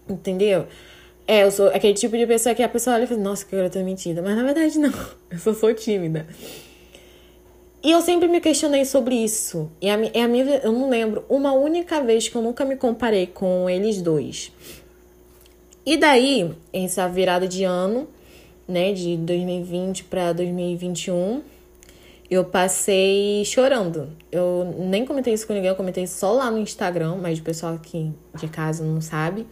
Entendeu? 0.09 0.67
É, 1.27 1.43
eu 1.43 1.51
sou 1.51 1.67
aquele 1.67 1.93
tipo 1.93 2.17
de 2.17 2.25
pessoa 2.25 2.55
que 2.55 2.63
a 2.63 2.69
pessoa 2.69 2.95
olha 2.95 3.03
e 3.03 3.07
fala, 3.07 3.19
nossa, 3.19 3.45
que 3.45 3.55
garota 3.55 3.83
mentida. 3.83 4.21
Mas 4.21 4.35
na 4.35 4.43
verdade 4.43 4.77
não, 4.79 4.93
eu 5.29 5.37
só 5.37 5.53
sou 5.53 5.73
tímida. 5.73 6.25
E 7.83 7.91
eu 7.91 8.01
sempre 8.01 8.27
me 8.27 8.41
questionei 8.41 8.85
sobre 8.85 9.15
isso. 9.15 9.69
E 9.81 9.89
a, 9.89 9.93
a 9.95 10.27
minha, 10.27 10.61
eu 10.63 10.71
não 10.71 10.89
lembro 10.89 11.23
uma 11.29 11.51
única 11.51 12.01
vez 12.01 12.27
que 12.27 12.35
eu 12.35 12.41
nunca 12.41 12.65
me 12.65 12.75
comparei 12.75 13.27
com 13.27 13.69
eles 13.69 14.01
dois. 14.01 14.51
E 15.85 15.95
daí, 15.95 16.51
essa 16.73 17.07
virada 17.07 17.47
de 17.47 17.63
ano, 17.63 18.07
né, 18.67 18.91
de 18.91 19.15
2020 19.17 20.05
para 20.05 20.33
2021, 20.33 21.41
eu 22.29 22.43
passei 22.43 23.45
chorando. 23.45 24.09
Eu 24.31 24.75
nem 24.79 25.05
comentei 25.05 25.33
isso 25.33 25.47
com 25.47 25.53
ninguém, 25.53 25.69
eu 25.69 25.75
comentei 25.75 26.05
só 26.07 26.33
lá 26.33 26.51
no 26.51 26.57
Instagram, 26.57 27.15
mas 27.21 27.39
o 27.39 27.43
pessoal 27.43 27.75
aqui 27.75 28.11
de 28.35 28.47
casa 28.47 28.83
não 28.83 28.99
sabe. 28.99 29.45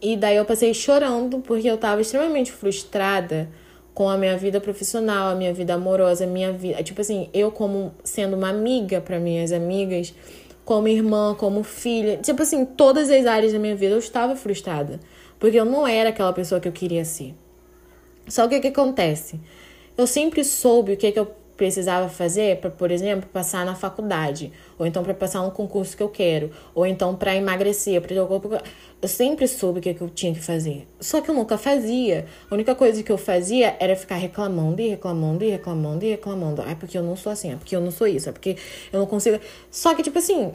E 0.00 0.16
daí 0.16 0.36
eu 0.36 0.44
passei 0.44 0.72
chorando 0.72 1.40
porque 1.40 1.68
eu 1.68 1.76
tava 1.76 2.00
extremamente 2.00 2.52
frustrada 2.52 3.48
com 3.92 4.08
a 4.08 4.16
minha 4.16 4.36
vida 4.36 4.60
profissional, 4.60 5.32
a 5.32 5.34
minha 5.34 5.52
vida 5.52 5.74
amorosa, 5.74 6.22
a 6.22 6.26
minha 6.26 6.52
vida, 6.52 6.80
tipo 6.84 7.00
assim, 7.00 7.28
eu 7.34 7.50
como 7.50 7.92
sendo 8.04 8.36
uma 8.36 8.48
amiga 8.48 9.00
para 9.00 9.18
minhas 9.18 9.50
amigas, 9.50 10.14
como 10.64 10.86
irmã, 10.86 11.34
como 11.34 11.64
filha, 11.64 12.16
tipo 12.18 12.42
assim, 12.42 12.64
todas 12.64 13.10
as 13.10 13.26
áreas 13.26 13.52
da 13.52 13.58
minha 13.58 13.74
vida 13.74 13.94
eu 13.94 13.98
estava 13.98 14.36
frustrada, 14.36 15.00
porque 15.36 15.58
eu 15.58 15.64
não 15.64 15.84
era 15.84 16.10
aquela 16.10 16.32
pessoa 16.32 16.60
que 16.60 16.68
eu 16.68 16.72
queria 16.72 17.04
ser. 17.04 17.34
Só 18.28 18.46
que 18.46 18.56
o 18.56 18.60
que 18.60 18.68
acontece? 18.68 19.40
Eu 19.96 20.06
sempre 20.06 20.44
soube 20.44 20.92
o 20.92 20.96
que, 20.96 21.10
que 21.10 21.18
eu 21.18 21.34
precisava 21.58 22.08
fazer 22.08 22.58
para, 22.58 22.70
por 22.70 22.90
exemplo, 22.90 23.28
passar 23.30 23.66
na 23.66 23.74
faculdade, 23.74 24.52
ou 24.78 24.86
então 24.86 25.02
para 25.02 25.12
passar 25.12 25.42
no 25.42 25.50
concurso 25.50 25.96
que 25.96 26.02
eu 26.02 26.08
quero, 26.08 26.52
ou 26.72 26.86
então 26.86 27.16
para 27.16 27.34
emagrecer, 27.34 28.00
para. 28.00 28.14
Eu 28.14 29.08
sempre 29.08 29.46
soube 29.46 29.80
o 29.80 29.82
que, 29.82 29.92
que 29.92 30.00
eu 30.00 30.08
tinha 30.08 30.32
que 30.32 30.40
fazer. 30.40 30.86
Só 31.00 31.20
que 31.20 31.28
eu 31.28 31.34
nunca 31.34 31.58
fazia. 31.58 32.26
A 32.48 32.54
única 32.54 32.74
coisa 32.74 33.02
que 33.02 33.10
eu 33.10 33.18
fazia 33.18 33.76
era 33.80 33.94
ficar 33.96 34.16
reclamando 34.16 34.80
e 34.80 34.88
reclamando 34.88 35.44
e 35.44 35.50
reclamando 35.50 36.04
e 36.04 36.10
reclamando. 36.10 36.62
Ah, 36.62 36.76
porque 36.78 36.96
eu 36.96 37.02
não 37.02 37.16
sou 37.16 37.32
assim, 37.32 37.52
é 37.52 37.56
porque 37.56 37.74
eu 37.74 37.80
não 37.80 37.90
sou 37.90 38.06
isso, 38.06 38.28
é 38.28 38.32
porque 38.32 38.56
eu 38.92 39.00
não 39.00 39.06
consigo. 39.06 39.40
Só 39.70 39.94
que, 39.94 40.02
tipo 40.02 40.18
assim, 40.18 40.52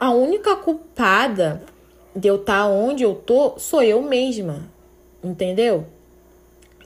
a 0.00 0.10
única 0.10 0.56
culpada 0.56 1.62
de 2.16 2.26
eu 2.26 2.36
estar 2.36 2.64
tá 2.64 2.66
onde 2.66 3.02
eu 3.02 3.14
tô 3.14 3.58
sou 3.58 3.82
eu 3.82 4.00
mesma. 4.00 4.70
Entendeu? 5.22 5.86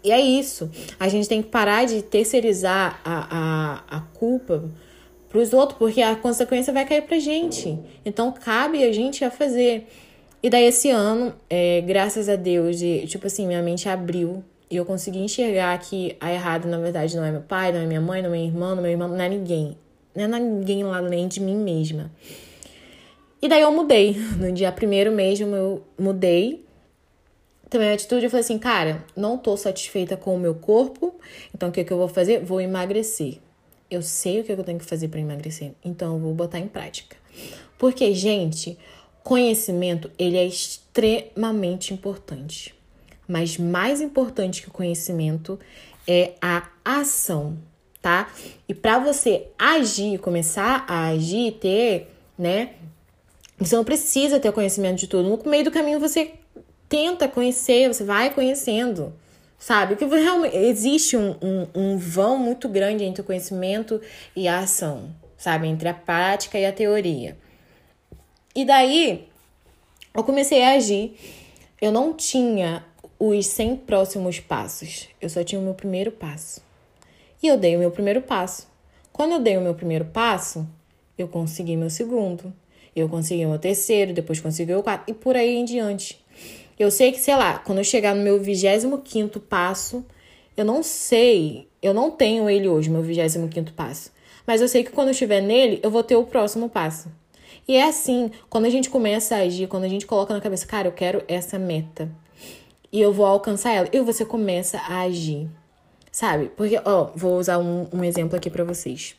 E 0.04 0.10
é 0.10 0.20
isso. 0.20 0.70
A 0.98 1.08
gente 1.08 1.28
tem 1.28 1.42
que 1.42 1.48
parar 1.48 1.86
de 1.86 2.02
terceirizar 2.02 3.00
a, 3.04 3.84
a, 3.88 3.98
a 3.98 4.00
culpa 4.00 4.64
para 5.28 5.38
os 5.38 5.52
outros, 5.52 5.78
porque 5.78 6.02
a 6.02 6.16
consequência 6.16 6.72
vai 6.72 6.84
cair 6.84 7.02
pra 7.02 7.18
gente. 7.18 7.78
Então 8.04 8.32
cabe 8.32 8.84
a 8.84 8.92
gente 8.92 9.24
a 9.24 9.30
fazer. 9.30 9.86
E 10.42 10.50
daí 10.50 10.64
esse 10.64 10.90
ano, 10.90 11.32
é, 11.48 11.80
graças 11.82 12.28
a 12.28 12.34
Deus, 12.34 12.82
e, 12.82 13.06
tipo 13.06 13.26
assim, 13.28 13.46
minha 13.46 13.62
mente 13.62 13.88
abriu 13.88 14.42
e 14.68 14.76
eu 14.76 14.84
consegui 14.84 15.20
enxergar 15.20 15.78
que 15.78 16.16
a 16.20 16.32
errada, 16.32 16.68
na 16.68 16.78
verdade, 16.78 17.16
não 17.16 17.24
é 17.24 17.30
meu 17.30 17.42
pai, 17.42 17.70
não 17.72 17.80
é 17.80 17.86
minha 17.86 18.00
mãe, 18.00 18.20
não 18.20 18.28
é 18.28 18.32
minha 18.32 18.46
irmã, 18.46 18.70
não 18.70 18.78
é 18.78 18.82
meu 18.82 18.90
irmão, 18.90 19.08
não 19.08 19.20
é 19.20 19.28
ninguém. 19.28 19.76
Não 20.14 20.24
é 20.24 20.40
ninguém 20.40 20.82
lá 20.82 20.98
além 20.98 21.28
de 21.28 21.40
mim 21.40 21.56
mesma. 21.56 22.10
E 23.40 23.48
daí 23.48 23.62
eu 23.62 23.72
mudei. 23.72 24.16
No 24.38 24.52
dia 24.52 24.72
primeiro 24.72 25.12
mesmo 25.12 25.54
eu 25.54 25.82
mudei 25.98 26.64
também 27.72 27.88
a 27.88 27.94
atitude, 27.94 28.24
eu 28.24 28.30
falei 28.30 28.44
assim, 28.44 28.58
cara, 28.58 29.02
não 29.16 29.38
tô 29.38 29.56
satisfeita 29.56 30.14
com 30.14 30.36
o 30.36 30.38
meu 30.38 30.54
corpo, 30.54 31.14
então 31.54 31.70
o 31.70 31.72
que, 31.72 31.82
que 31.82 31.90
eu 31.90 31.96
vou 31.96 32.06
fazer? 32.06 32.44
Vou 32.44 32.60
emagrecer. 32.60 33.38
Eu 33.90 34.02
sei 34.02 34.40
o 34.40 34.44
que 34.44 34.52
eu 34.52 34.62
tenho 34.62 34.78
que 34.78 34.84
fazer 34.84 35.08
para 35.08 35.18
emagrecer, 35.18 35.72
então 35.82 36.14
eu 36.14 36.20
vou 36.20 36.34
botar 36.34 36.58
em 36.58 36.68
prática. 36.68 37.16
Porque, 37.78 38.12
gente, 38.12 38.78
conhecimento, 39.24 40.10
ele 40.18 40.36
é 40.36 40.44
extremamente 40.44 41.94
importante. 41.94 42.74
Mas 43.26 43.56
mais 43.56 44.02
importante 44.02 44.60
que 44.60 44.68
o 44.68 44.72
conhecimento 44.72 45.58
é 46.06 46.34
a 46.42 46.68
ação, 46.84 47.56
tá? 48.02 48.30
E 48.68 48.74
para 48.74 48.98
você 48.98 49.46
agir, 49.58 50.18
começar 50.18 50.84
a 50.86 51.08
agir, 51.08 51.52
ter, 51.52 52.12
né? 52.36 52.74
Você 53.58 53.74
não 53.76 53.84
precisa 53.84 54.38
ter 54.38 54.52
conhecimento 54.52 54.98
de 54.98 55.06
tudo. 55.06 55.28
No 55.28 55.50
meio 55.50 55.64
do 55.64 55.70
caminho 55.70 55.98
você 55.98 56.32
tenta 56.92 57.26
conhecer, 57.26 57.88
você 57.88 58.04
vai 58.04 58.28
conhecendo, 58.34 59.14
sabe? 59.58 59.96
Que 59.96 60.04
realmente 60.04 60.54
existe 60.54 61.16
um, 61.16 61.34
um, 61.40 61.66
um 61.74 61.96
vão 61.96 62.36
muito 62.36 62.68
grande 62.68 63.02
entre 63.02 63.22
o 63.22 63.24
conhecimento 63.24 63.98
e 64.36 64.46
a 64.46 64.58
ação, 64.58 65.08
sabe? 65.38 65.68
Entre 65.68 65.88
a 65.88 65.94
prática 65.94 66.58
e 66.58 66.66
a 66.66 66.72
teoria. 66.72 67.34
E 68.54 68.66
daí 68.66 69.26
eu 70.12 70.22
comecei 70.22 70.62
a 70.62 70.72
agir. 70.72 71.16
Eu 71.80 71.90
não 71.90 72.12
tinha 72.12 72.84
os 73.18 73.46
100 73.46 73.76
próximos 73.76 74.38
passos, 74.38 75.08
eu 75.18 75.30
só 75.30 75.42
tinha 75.42 75.58
o 75.58 75.64
meu 75.64 75.72
primeiro 75.72 76.12
passo. 76.12 76.60
E 77.42 77.46
eu 77.46 77.56
dei 77.56 77.74
o 77.74 77.78
meu 77.78 77.90
primeiro 77.90 78.20
passo. 78.20 78.68
Quando 79.10 79.32
eu 79.32 79.40
dei 79.40 79.56
o 79.56 79.62
meu 79.62 79.74
primeiro 79.74 80.04
passo, 80.04 80.68
eu 81.16 81.26
consegui 81.26 81.74
meu 81.74 81.88
segundo, 81.88 82.52
eu 82.94 83.08
consegui 83.08 83.46
meu 83.46 83.58
terceiro, 83.58 84.12
depois 84.12 84.40
consegui 84.40 84.74
o 84.74 84.82
quarto, 84.82 85.10
e 85.10 85.14
por 85.14 85.36
aí 85.36 85.56
em 85.56 85.64
diante. 85.64 86.21
Eu 86.82 86.90
sei 86.90 87.12
que, 87.12 87.20
sei 87.20 87.36
lá, 87.36 87.60
quando 87.60 87.78
eu 87.78 87.84
chegar 87.84 88.12
no 88.12 88.24
meu 88.24 88.40
25 88.40 89.38
passo, 89.38 90.04
eu 90.56 90.64
não 90.64 90.82
sei, 90.82 91.68
eu 91.80 91.94
não 91.94 92.10
tenho 92.10 92.50
ele 92.50 92.68
hoje, 92.68 92.90
meu 92.90 93.00
25 93.02 93.72
passo. 93.72 94.10
Mas 94.44 94.60
eu 94.60 94.66
sei 94.66 94.82
que 94.82 94.90
quando 94.90 95.06
eu 95.06 95.12
estiver 95.12 95.40
nele, 95.40 95.78
eu 95.80 95.92
vou 95.92 96.02
ter 96.02 96.16
o 96.16 96.24
próximo 96.24 96.68
passo. 96.68 97.08
E 97.68 97.76
é 97.76 97.84
assim, 97.84 98.32
quando 98.50 98.64
a 98.64 98.68
gente 98.68 98.90
começa 98.90 99.36
a 99.36 99.42
agir, 99.42 99.68
quando 99.68 99.84
a 99.84 99.88
gente 99.88 100.06
coloca 100.06 100.34
na 100.34 100.40
cabeça, 100.40 100.66
cara, 100.66 100.88
eu 100.88 100.92
quero 100.92 101.22
essa 101.28 101.56
meta. 101.56 102.10
E 102.90 103.00
eu 103.00 103.12
vou 103.12 103.26
alcançar 103.26 103.70
ela. 103.70 103.88
E 103.92 104.00
você 104.00 104.24
começa 104.24 104.78
a 104.78 105.02
agir. 105.02 105.48
Sabe? 106.10 106.50
Porque, 106.56 106.80
ó, 106.84 107.12
vou 107.14 107.38
usar 107.38 107.58
um, 107.58 107.86
um 107.92 108.02
exemplo 108.02 108.36
aqui 108.36 108.50
para 108.50 108.64
vocês. 108.64 109.14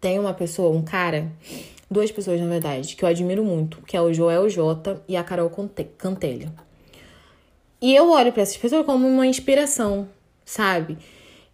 Tem 0.00 0.18
uma 0.18 0.32
pessoa, 0.32 0.74
um 0.74 0.82
cara, 0.82 1.30
duas 1.90 2.10
pessoas, 2.10 2.40
na 2.40 2.46
verdade, 2.46 2.96
que 2.96 3.04
eu 3.04 3.08
admiro 3.08 3.44
muito, 3.44 3.82
que 3.82 3.96
é 3.96 4.00
o 4.00 4.12
Joel 4.12 4.48
J 4.48 5.02
e 5.06 5.16
a 5.16 5.22
Carol 5.22 5.50
Cantelli. 5.98 6.48
E 7.82 7.94
eu 7.94 8.10
olho 8.10 8.32
para 8.32 8.42
essas 8.42 8.56
pessoas 8.56 8.86
como 8.86 9.06
uma 9.06 9.26
inspiração, 9.26 10.08
sabe? 10.44 10.98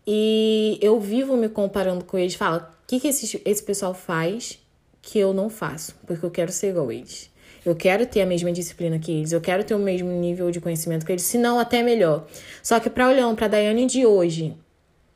E 0.07 0.79
eu 0.81 1.01
vivo 1.01 1.37
me 1.37 1.49
comparando 1.49 2.05
com 2.05 2.17
eles, 2.19 2.35
falo, 2.35 2.59
o 2.59 2.87
que, 2.87 3.01
que 3.01 3.09
esse, 3.09 3.41
esse 3.45 3.63
pessoal 3.63 3.95
faz 3.95 4.61
que 5.03 5.19
eu 5.19 5.33
não 5.33 5.51
faço? 5.51 5.97
Porque 6.07 6.25
eu 6.25 6.31
quero 6.31 6.53
ser 6.53 6.71
igual 6.71 6.89
a 6.89 6.95
eles. 6.95 7.31
Eu 7.65 7.75
quero 7.75 8.07
ter 8.07 8.21
a 8.21 8.27
mesma 8.27 8.53
disciplina 8.53 8.97
que 8.97 9.11
eles, 9.11 9.33
eu 9.33 9.41
quero 9.41 9.65
ter 9.65 9.75
o 9.75 9.79
mesmo 9.79 10.09
nível 10.09 10.53
de 10.53 10.61
conhecimento 10.61 11.05
que 11.05 11.11
eles, 11.11 11.23
se 11.23 11.39
não 11.39 11.59
até 11.59 11.83
melhor. 11.83 12.25
Só 12.63 12.79
que 12.79 12.89
para 12.89 13.09
olhando 13.09 13.35
para 13.35 13.49
Daiane 13.49 13.87
de 13.87 14.07
hoje, 14.07 14.57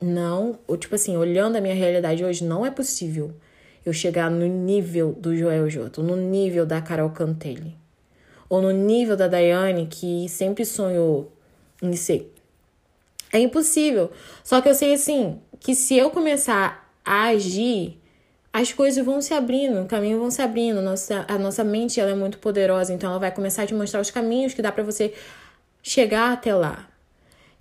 não, 0.01 0.59
ou 0.67 0.75
tipo 0.75 0.95
assim, 0.95 1.15
olhando 1.15 1.55
a 1.55 1.61
minha 1.61 1.75
realidade 1.75 2.23
hoje, 2.25 2.43
não 2.43 2.65
é 2.65 2.71
possível 2.71 3.31
eu 3.85 3.93
chegar 3.93 4.29
no 4.29 4.45
nível 4.45 5.13
do 5.13 5.35
Joel 5.35 5.69
Joto, 5.69 6.01
no 6.01 6.15
nível 6.15 6.65
da 6.65 6.81
Carol 6.81 7.09
Cantelli, 7.11 7.75
ou 8.49 8.61
no 8.61 8.71
nível 8.71 9.15
da 9.15 9.27
Daiane, 9.27 9.87
que 9.87 10.27
sempre 10.27 10.65
sonhou 10.65 11.31
em 11.81 11.93
ser. 11.93 12.33
É 13.31 13.39
impossível. 13.39 14.11
Só 14.43 14.59
que 14.59 14.69
eu 14.69 14.75
sei 14.75 14.93
assim, 14.93 15.39
que 15.59 15.73
se 15.73 15.95
eu 15.97 16.09
começar 16.09 16.91
a 17.05 17.27
agir, 17.27 17.97
as 18.51 18.73
coisas 18.73 19.03
vão 19.05 19.21
se 19.21 19.33
abrindo, 19.33 19.81
o 19.81 19.85
caminho 19.85 20.19
vão 20.19 20.29
se 20.29 20.41
abrindo. 20.41 20.81
Nossa, 20.81 21.25
a 21.27 21.37
nossa 21.37 21.63
mente 21.63 21.99
ela 21.99 22.11
é 22.11 22.15
muito 22.15 22.39
poderosa, 22.39 22.93
então 22.93 23.09
ela 23.09 23.19
vai 23.19 23.31
começar 23.31 23.63
a 23.63 23.67
te 23.67 23.73
mostrar 23.73 24.01
os 24.01 24.11
caminhos 24.11 24.53
que 24.53 24.61
dá 24.61 24.71
para 24.71 24.83
você 24.83 25.13
chegar 25.81 26.33
até 26.33 26.53
lá. 26.53 26.87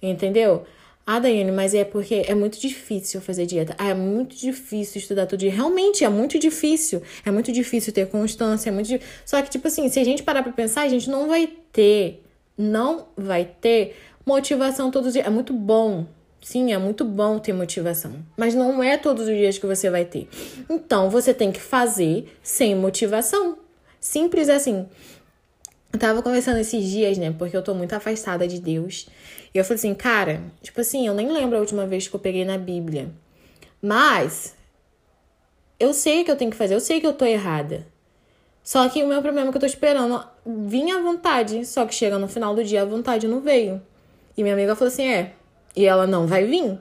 Entendeu? 0.02 0.66
Ah, 1.06 1.18
Daiane, 1.18 1.50
mas 1.50 1.74
é 1.74 1.84
porque 1.84 2.24
é 2.26 2.34
muito 2.34 2.60
difícil 2.60 3.20
fazer 3.20 3.44
dieta. 3.46 3.74
Ah, 3.78 3.88
é 3.88 3.94
muito 3.94 4.36
difícil 4.36 5.00
estudar 5.00 5.26
todo 5.26 5.40
dia. 5.40 5.50
Realmente, 5.50 6.04
é 6.04 6.08
muito 6.08 6.38
difícil. 6.38 7.02
É 7.24 7.30
muito 7.30 7.50
difícil 7.50 7.92
ter 7.92 8.06
constância. 8.08 8.68
É 8.68 8.72
muito 8.72 8.86
difícil. 8.86 9.12
Só 9.24 9.42
que, 9.42 9.50
tipo 9.50 9.66
assim, 9.66 9.88
se 9.88 9.98
a 9.98 10.04
gente 10.04 10.22
parar 10.22 10.42
pra 10.42 10.52
pensar, 10.52 10.82
a 10.82 10.88
gente 10.88 11.10
não 11.10 11.26
vai 11.26 11.48
ter, 11.72 12.22
não 12.56 13.08
vai 13.16 13.44
ter 13.44 13.96
motivação 14.24 14.90
todos 14.90 15.08
os 15.08 15.12
dias. 15.14 15.26
É 15.26 15.30
muito 15.30 15.52
bom. 15.52 16.06
Sim, 16.42 16.72
é 16.72 16.78
muito 16.78 17.04
bom 17.04 17.38
ter 17.38 17.52
motivação. 17.52 18.12
Mas 18.36 18.54
não 18.54 18.82
é 18.82 18.96
todos 18.96 19.26
os 19.26 19.34
dias 19.34 19.58
que 19.58 19.66
você 19.66 19.90
vai 19.90 20.04
ter. 20.04 20.28
Então, 20.70 21.10
você 21.10 21.34
tem 21.34 21.50
que 21.50 21.60
fazer 21.60 22.32
sem 22.42 22.74
motivação. 22.74 23.58
Simples 24.00 24.48
assim. 24.48 24.86
Eu 25.92 25.98
tava 25.98 26.22
conversando 26.22 26.58
esses 26.58 26.88
dias, 26.88 27.18
né? 27.18 27.34
Porque 27.36 27.56
eu 27.56 27.62
tô 27.62 27.74
muito 27.74 27.92
afastada 27.92 28.46
de 28.46 28.60
Deus. 28.60 29.08
E 29.52 29.58
eu 29.58 29.64
falei 29.64 29.76
assim, 29.76 29.94
cara, 29.94 30.40
tipo 30.62 30.80
assim, 30.80 31.06
eu 31.06 31.14
nem 31.14 31.30
lembro 31.30 31.56
a 31.56 31.60
última 31.60 31.86
vez 31.86 32.06
que 32.06 32.14
eu 32.14 32.20
peguei 32.20 32.44
na 32.44 32.56
Bíblia. 32.56 33.10
Mas 33.82 34.54
eu 35.78 35.92
sei 35.92 36.24
que 36.24 36.30
eu 36.30 36.36
tenho 36.36 36.50
que 36.50 36.56
fazer, 36.56 36.74
eu 36.74 36.80
sei 36.80 37.00
que 37.00 37.06
eu 37.06 37.12
tô 37.12 37.24
errada. 37.24 37.86
Só 38.62 38.88
que 38.88 39.02
o 39.02 39.08
meu 39.08 39.22
problema 39.22 39.48
é 39.48 39.50
que 39.50 39.56
eu 39.56 39.60
tô 39.60 39.66
esperando 39.66 40.22
vir 40.46 40.90
à 40.92 41.00
vontade. 41.00 41.64
Só 41.64 41.86
que 41.86 41.94
chega 41.94 42.18
no 42.18 42.28
final 42.28 42.54
do 42.54 42.62
dia, 42.62 42.82
a 42.82 42.84
vontade 42.84 43.26
não 43.26 43.40
veio. 43.40 43.82
E 44.36 44.42
minha 44.42 44.54
amiga 44.54 44.76
falou 44.76 44.92
assim: 44.92 45.08
é. 45.08 45.32
E 45.74 45.86
ela 45.86 46.06
não 46.06 46.26
vai 46.26 46.44
vir. 46.44 46.78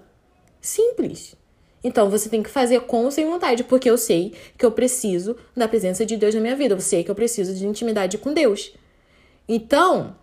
Simples. 0.61 1.35
Então 1.83 2.09
você 2.09 2.27
tem 2.27 2.43
que 2.43 2.49
fazer 2.49 2.81
com 2.81 3.05
ou 3.05 3.11
sem 3.11 3.25
vontade, 3.25 3.63
porque 3.63 3.89
eu 3.89 3.97
sei 3.97 4.33
que 4.57 4.65
eu 4.65 4.71
preciso 4.71 5.37
da 5.55 5.67
presença 5.67 6.05
de 6.05 6.17
Deus 6.17 6.35
na 6.35 6.41
minha 6.41 6.55
vida. 6.55 6.75
Eu 6.75 6.81
sei 6.81 7.03
que 7.03 7.09
eu 7.09 7.15
preciso 7.15 7.55
de 7.55 7.65
intimidade 7.65 8.17
com 8.17 8.33
Deus. 8.33 8.73
Então, 9.47 10.15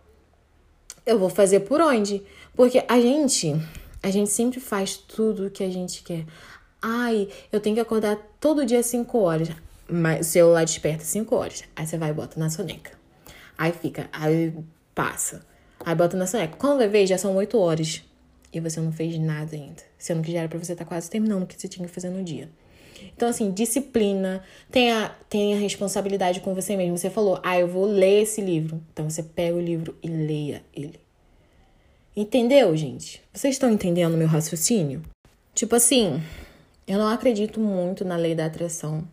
eu 1.07 1.19
vou 1.19 1.31
fazer 1.31 1.61
por 1.61 1.81
onde? 1.81 2.23
Porque 2.55 2.85
a 2.89 3.01
gente, 3.01 3.55
a 4.03 4.11
gente 4.11 4.31
sempre 4.31 4.59
faz 4.59 4.97
tudo 4.97 5.47
o 5.47 5.51
que 5.51 5.63
a 5.63 5.71
gente 5.71 6.03
quer. 6.03 6.27
Ai, 6.83 7.29
eu 7.53 7.61
tenho 7.61 7.77
que 7.77 7.81
acordar 7.81 8.19
todo 8.41 8.67
dia 8.67 8.83
5 8.83 9.17
horas. 9.19 9.49
Mas 9.89 10.27
o 10.27 10.31
celular 10.31 10.65
desperta 10.65 11.05
5 11.05 11.35
horas. 11.35 11.63
Aí 11.77 11.87
você 11.87 11.97
vai 11.97 12.11
e 12.11 12.13
bota 12.13 12.39
na 12.41 12.51
soneca. 12.51 12.91
Aí 13.57 13.73
fica, 13.73 14.11
aí 14.13 14.53
passa. 14.95 15.47
Aí 15.85 15.95
bota 15.95 16.17
na 16.17 16.27
soneca. 16.27 16.57
Quando 16.57 16.79
vai 16.79 16.89
ver, 16.89 17.07
já 17.07 17.17
são 17.17 17.37
8 17.37 17.57
horas. 17.57 18.03
e 18.53 18.61
você 18.61 18.81
não 18.81 18.91
fez 18.91 19.19
nada 19.19 19.55
ainda. 19.55 19.83
Sendo 19.99 20.23
que 20.23 20.33
já 20.33 20.41
era 20.41 20.49
pra 20.49 20.59
você 20.59 20.73
estar 20.73 20.85
tá 20.85 20.89
quase 20.89 21.09
terminando 21.09 21.45
o 21.45 21.47
que 21.47 21.61
você 21.61 21.69
tinha 21.69 21.87
que 21.87 21.95
fazer 21.95 22.11
no 22.11 22.25
dia. 22.25 22.49
Então, 23.17 23.29
assim, 23.29 23.51
disciplina, 23.51 24.43
tenha, 24.71 25.15
tenha 25.29 25.59
responsabilidade 25.59 26.41
com 26.41 26.55
você 26.55 26.77
mesmo. 26.77 26.97
Você 26.97 27.11
falou, 27.11 27.41
ah, 27.43 27.59
eu 27.59 27.69
vou 27.69 27.87
ler 27.87 28.23
esse 28.23 28.41
livro. 28.41 28.83
Então, 28.93 29.09
você 29.09 29.23
pega 29.23 29.57
o 29.57 29.61
livro 29.61 29.97
e 30.03 30.09
leia 30.09 30.63
ele. 30.75 31.01
Entendeu, 32.17 32.75
gente? 32.77 33.23
Vocês 33.33 33.55
estão 33.55 33.71
entendendo 33.71 34.15
o 34.15 34.17
meu 34.17 34.27
raciocínio? 34.27 35.03
Tipo 35.55 35.77
assim, 35.77 36.23
eu 36.87 36.99
não 36.99 37.09
acredito 37.09 37.61
muito 37.61 38.05
na 38.05 38.17
lei 38.17 38.35
da 38.35 38.47
atração, 38.47 39.07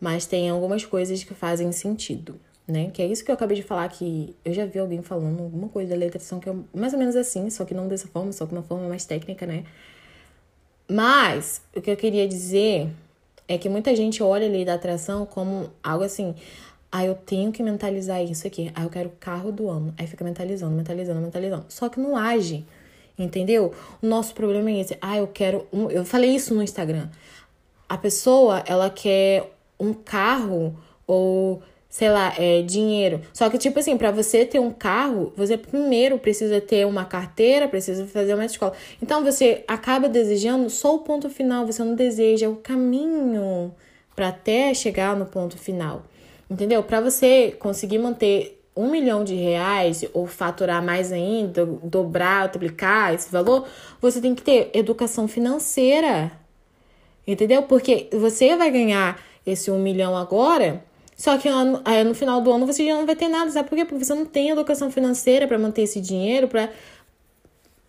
mas 0.00 0.26
tem 0.26 0.48
algumas 0.50 0.84
coisas 0.84 1.22
que 1.22 1.34
fazem 1.34 1.70
sentido, 1.70 2.40
né? 2.66 2.90
Que 2.92 3.02
é 3.02 3.06
isso 3.06 3.24
que 3.24 3.30
eu 3.30 3.34
acabei 3.34 3.56
de 3.56 3.62
falar 3.62 3.88
que 3.88 4.34
eu 4.44 4.52
já 4.52 4.66
vi 4.66 4.78
alguém 4.78 5.02
falando 5.02 5.40
alguma 5.40 5.68
coisa 5.68 5.90
da 5.90 5.96
lei 5.96 6.08
da 6.08 6.16
atração 6.16 6.40
que 6.40 6.48
é 6.48 6.54
mais 6.74 6.92
ou 6.92 6.98
menos 6.98 7.14
assim, 7.14 7.48
só 7.50 7.64
que 7.64 7.74
não 7.74 7.86
dessa 7.86 8.08
forma, 8.08 8.32
só 8.32 8.44
que 8.44 8.52
uma 8.52 8.62
forma 8.62 8.88
mais 8.88 9.04
técnica, 9.04 9.46
né? 9.46 9.64
Mas 10.88 11.62
o 11.76 11.80
que 11.80 11.90
eu 11.90 11.96
queria 11.96 12.26
dizer 12.26 12.90
é 13.54 13.58
que 13.58 13.68
muita 13.68 13.94
gente 13.94 14.22
olha 14.22 14.46
a 14.46 14.50
lei 14.50 14.64
da 14.64 14.74
atração 14.74 15.26
como 15.26 15.70
algo 15.82 16.02
assim, 16.02 16.34
ah, 16.90 17.04
eu 17.04 17.14
tenho 17.14 17.52
que 17.52 17.62
mentalizar 17.62 18.22
isso 18.22 18.46
aqui. 18.46 18.72
Ah, 18.74 18.82
eu 18.82 18.90
quero 18.90 19.08
o 19.10 19.12
carro 19.20 19.52
do 19.52 19.68
ano. 19.68 19.94
Aí 19.98 20.06
fica 20.06 20.24
mentalizando, 20.24 20.74
mentalizando, 20.74 21.20
mentalizando. 21.20 21.66
Só 21.68 21.88
que 21.88 22.00
não 22.00 22.16
age. 22.16 22.64
Entendeu? 23.18 23.74
O 24.02 24.06
nosso 24.06 24.34
problema 24.34 24.70
é 24.70 24.80
esse. 24.80 24.96
Ah, 25.02 25.18
eu 25.18 25.26
quero. 25.26 25.66
Um... 25.70 25.90
Eu 25.90 26.04
falei 26.04 26.34
isso 26.34 26.54
no 26.54 26.62
Instagram. 26.62 27.08
A 27.86 27.98
pessoa, 27.98 28.62
ela 28.66 28.88
quer 28.88 29.52
um 29.78 29.92
carro 29.92 30.74
ou 31.06 31.62
sei 31.92 32.08
lá, 32.10 32.32
é, 32.38 32.62
dinheiro. 32.62 33.20
Só 33.34 33.50
que, 33.50 33.58
tipo 33.58 33.78
assim, 33.78 33.98
para 33.98 34.10
você 34.10 34.46
ter 34.46 34.58
um 34.58 34.70
carro, 34.72 35.30
você 35.36 35.58
primeiro 35.58 36.18
precisa 36.18 36.58
ter 36.58 36.86
uma 36.86 37.04
carteira, 37.04 37.68
precisa 37.68 38.06
fazer 38.06 38.32
uma 38.32 38.46
escola. 38.46 38.72
Então 39.02 39.22
você 39.22 39.62
acaba 39.68 40.08
desejando 40.08 40.70
só 40.70 40.94
o 40.94 41.00
ponto 41.00 41.28
final, 41.28 41.66
você 41.66 41.84
não 41.84 41.94
deseja 41.94 42.48
o 42.48 42.56
caminho 42.56 43.74
para 44.16 44.28
até 44.28 44.72
chegar 44.72 45.14
no 45.14 45.26
ponto 45.26 45.58
final. 45.58 46.02
Entendeu? 46.50 46.82
Para 46.82 47.02
você 47.02 47.54
conseguir 47.58 47.98
manter 47.98 48.58
um 48.74 48.90
milhão 48.90 49.22
de 49.22 49.34
reais 49.34 50.02
ou 50.14 50.26
faturar 50.26 50.82
mais 50.82 51.12
ainda, 51.12 51.66
dobrar, 51.66 52.44
multiplicar 52.44 53.12
esse 53.14 53.30
valor, 53.30 53.68
você 54.00 54.18
tem 54.18 54.34
que 54.34 54.40
ter 54.40 54.70
educação 54.72 55.28
financeira. 55.28 56.32
Entendeu? 57.26 57.64
Porque 57.64 58.08
você 58.14 58.56
vai 58.56 58.70
ganhar 58.70 59.22
esse 59.44 59.70
um 59.70 59.78
milhão 59.78 60.16
agora 60.16 60.82
só 61.16 61.38
que 61.38 61.48
lá 61.48 61.64
no, 61.64 61.80
aí, 61.84 62.02
no 62.04 62.14
final 62.14 62.40
do 62.40 62.52
ano 62.52 62.66
você 62.66 62.84
já 62.86 62.94
não 62.94 63.06
vai 63.06 63.16
ter 63.16 63.28
nada, 63.28 63.50
sabe 63.50 63.68
por 63.68 63.76
quê? 63.76 63.84
Porque 63.84 64.04
você 64.04 64.14
não 64.14 64.26
tem 64.26 64.50
educação 64.50 64.90
financeira 64.90 65.46
para 65.46 65.58
manter 65.58 65.82
esse 65.82 66.00
dinheiro, 66.00 66.48
para 66.48 66.70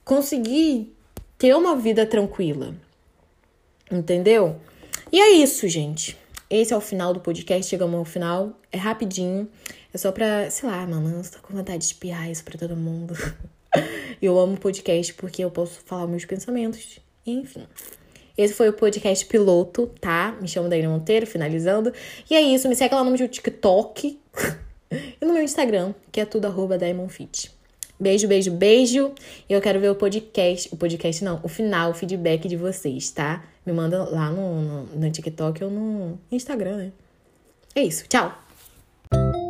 conseguir 0.03 0.94
ter 1.38 1.56
uma 1.56 1.75
vida 1.75 2.06
tranquila. 2.06 2.75
Entendeu? 3.92 4.56
E 5.12 5.20
é 5.20 5.32
isso, 5.32 5.68
gente. 5.68 6.18
Esse 6.50 6.74
é 6.74 6.77
o 6.77 6.82
final 6.82 7.13
do 7.13 7.20
podcast. 7.20 7.70
Chegamos 7.70 7.96
ao 7.98 8.06
final. 8.06 8.53
É 8.72 8.77
rapidinho. 8.77 9.48
É 9.94 9.98
só 9.98 10.12
pra, 10.12 10.50
sei 10.50 10.70
lá, 10.70 10.86
mano, 10.88 11.10
eu 11.10 11.32
tô 11.32 11.39
com 11.39 11.53
vontade 11.53 11.80
de 11.80 11.86
espiar 11.86 12.30
isso 12.30 12.44
pra 12.44 12.58
todo 12.58 12.75
mundo. 12.75 13.13
eu 14.22 14.39
amo 14.39 14.58
podcast 14.58 15.13
porque 15.15 15.44
eu 15.44 15.51
posso 15.51 15.80
falar 15.86 16.08
meus 16.08 16.25
pensamentos. 16.25 17.00
Enfim. 17.25 17.68
Esse 18.38 18.54
foi 18.54 18.70
o 18.70 18.74
podcast 18.74 19.25
piloto, 19.25 19.92
tá? 20.02 20.36
Me 20.42 20.48
chamo 20.48 20.68
Daíra 20.68 20.90
Monteiro, 20.90 21.28
finalizando. 21.28 21.94
E 22.30 22.36
é 22.36 22.42
isso, 22.42 22.68
me 22.68 22.75
segue 22.75 22.96
lá 22.96 23.04
no 23.04 23.12
meu 23.12 23.28
TikTok 23.28 24.20
e 24.92 25.25
no 25.25 25.34
meu 25.34 25.44
Instagram, 25.44 25.94
que 26.12 26.20
é 26.20 26.25
tudo 26.25 26.46
arroba 26.46 26.78
DiamondFit. 26.78 27.52
Beijo, 28.00 28.28
beijo, 28.28 28.52
beijo. 28.52 29.12
E 29.48 29.54
eu 29.54 29.62
quero 29.62 29.80
ver 29.80 29.90
o 29.90 29.96
podcast. 29.96 30.68
O 30.74 30.78
podcast 30.78 31.24
não, 31.24 31.40
o 31.44 31.48
final, 31.48 31.92
o 31.92 31.94
feedback 31.94 32.48
de 32.48 32.58
vocês, 32.58 33.12
tá? 33.12 33.44
Me 33.66 33.72
manda 33.72 34.04
lá 34.04 34.30
no, 34.30 34.62
no, 34.62 34.84
no 34.84 35.12
TikTok 35.12 35.63
ou 35.63 35.70
no 35.70 36.19
Instagram, 36.32 36.78
né? 36.78 36.91
É 37.76 37.84
isso. 37.84 38.06
Tchau! 38.08 39.42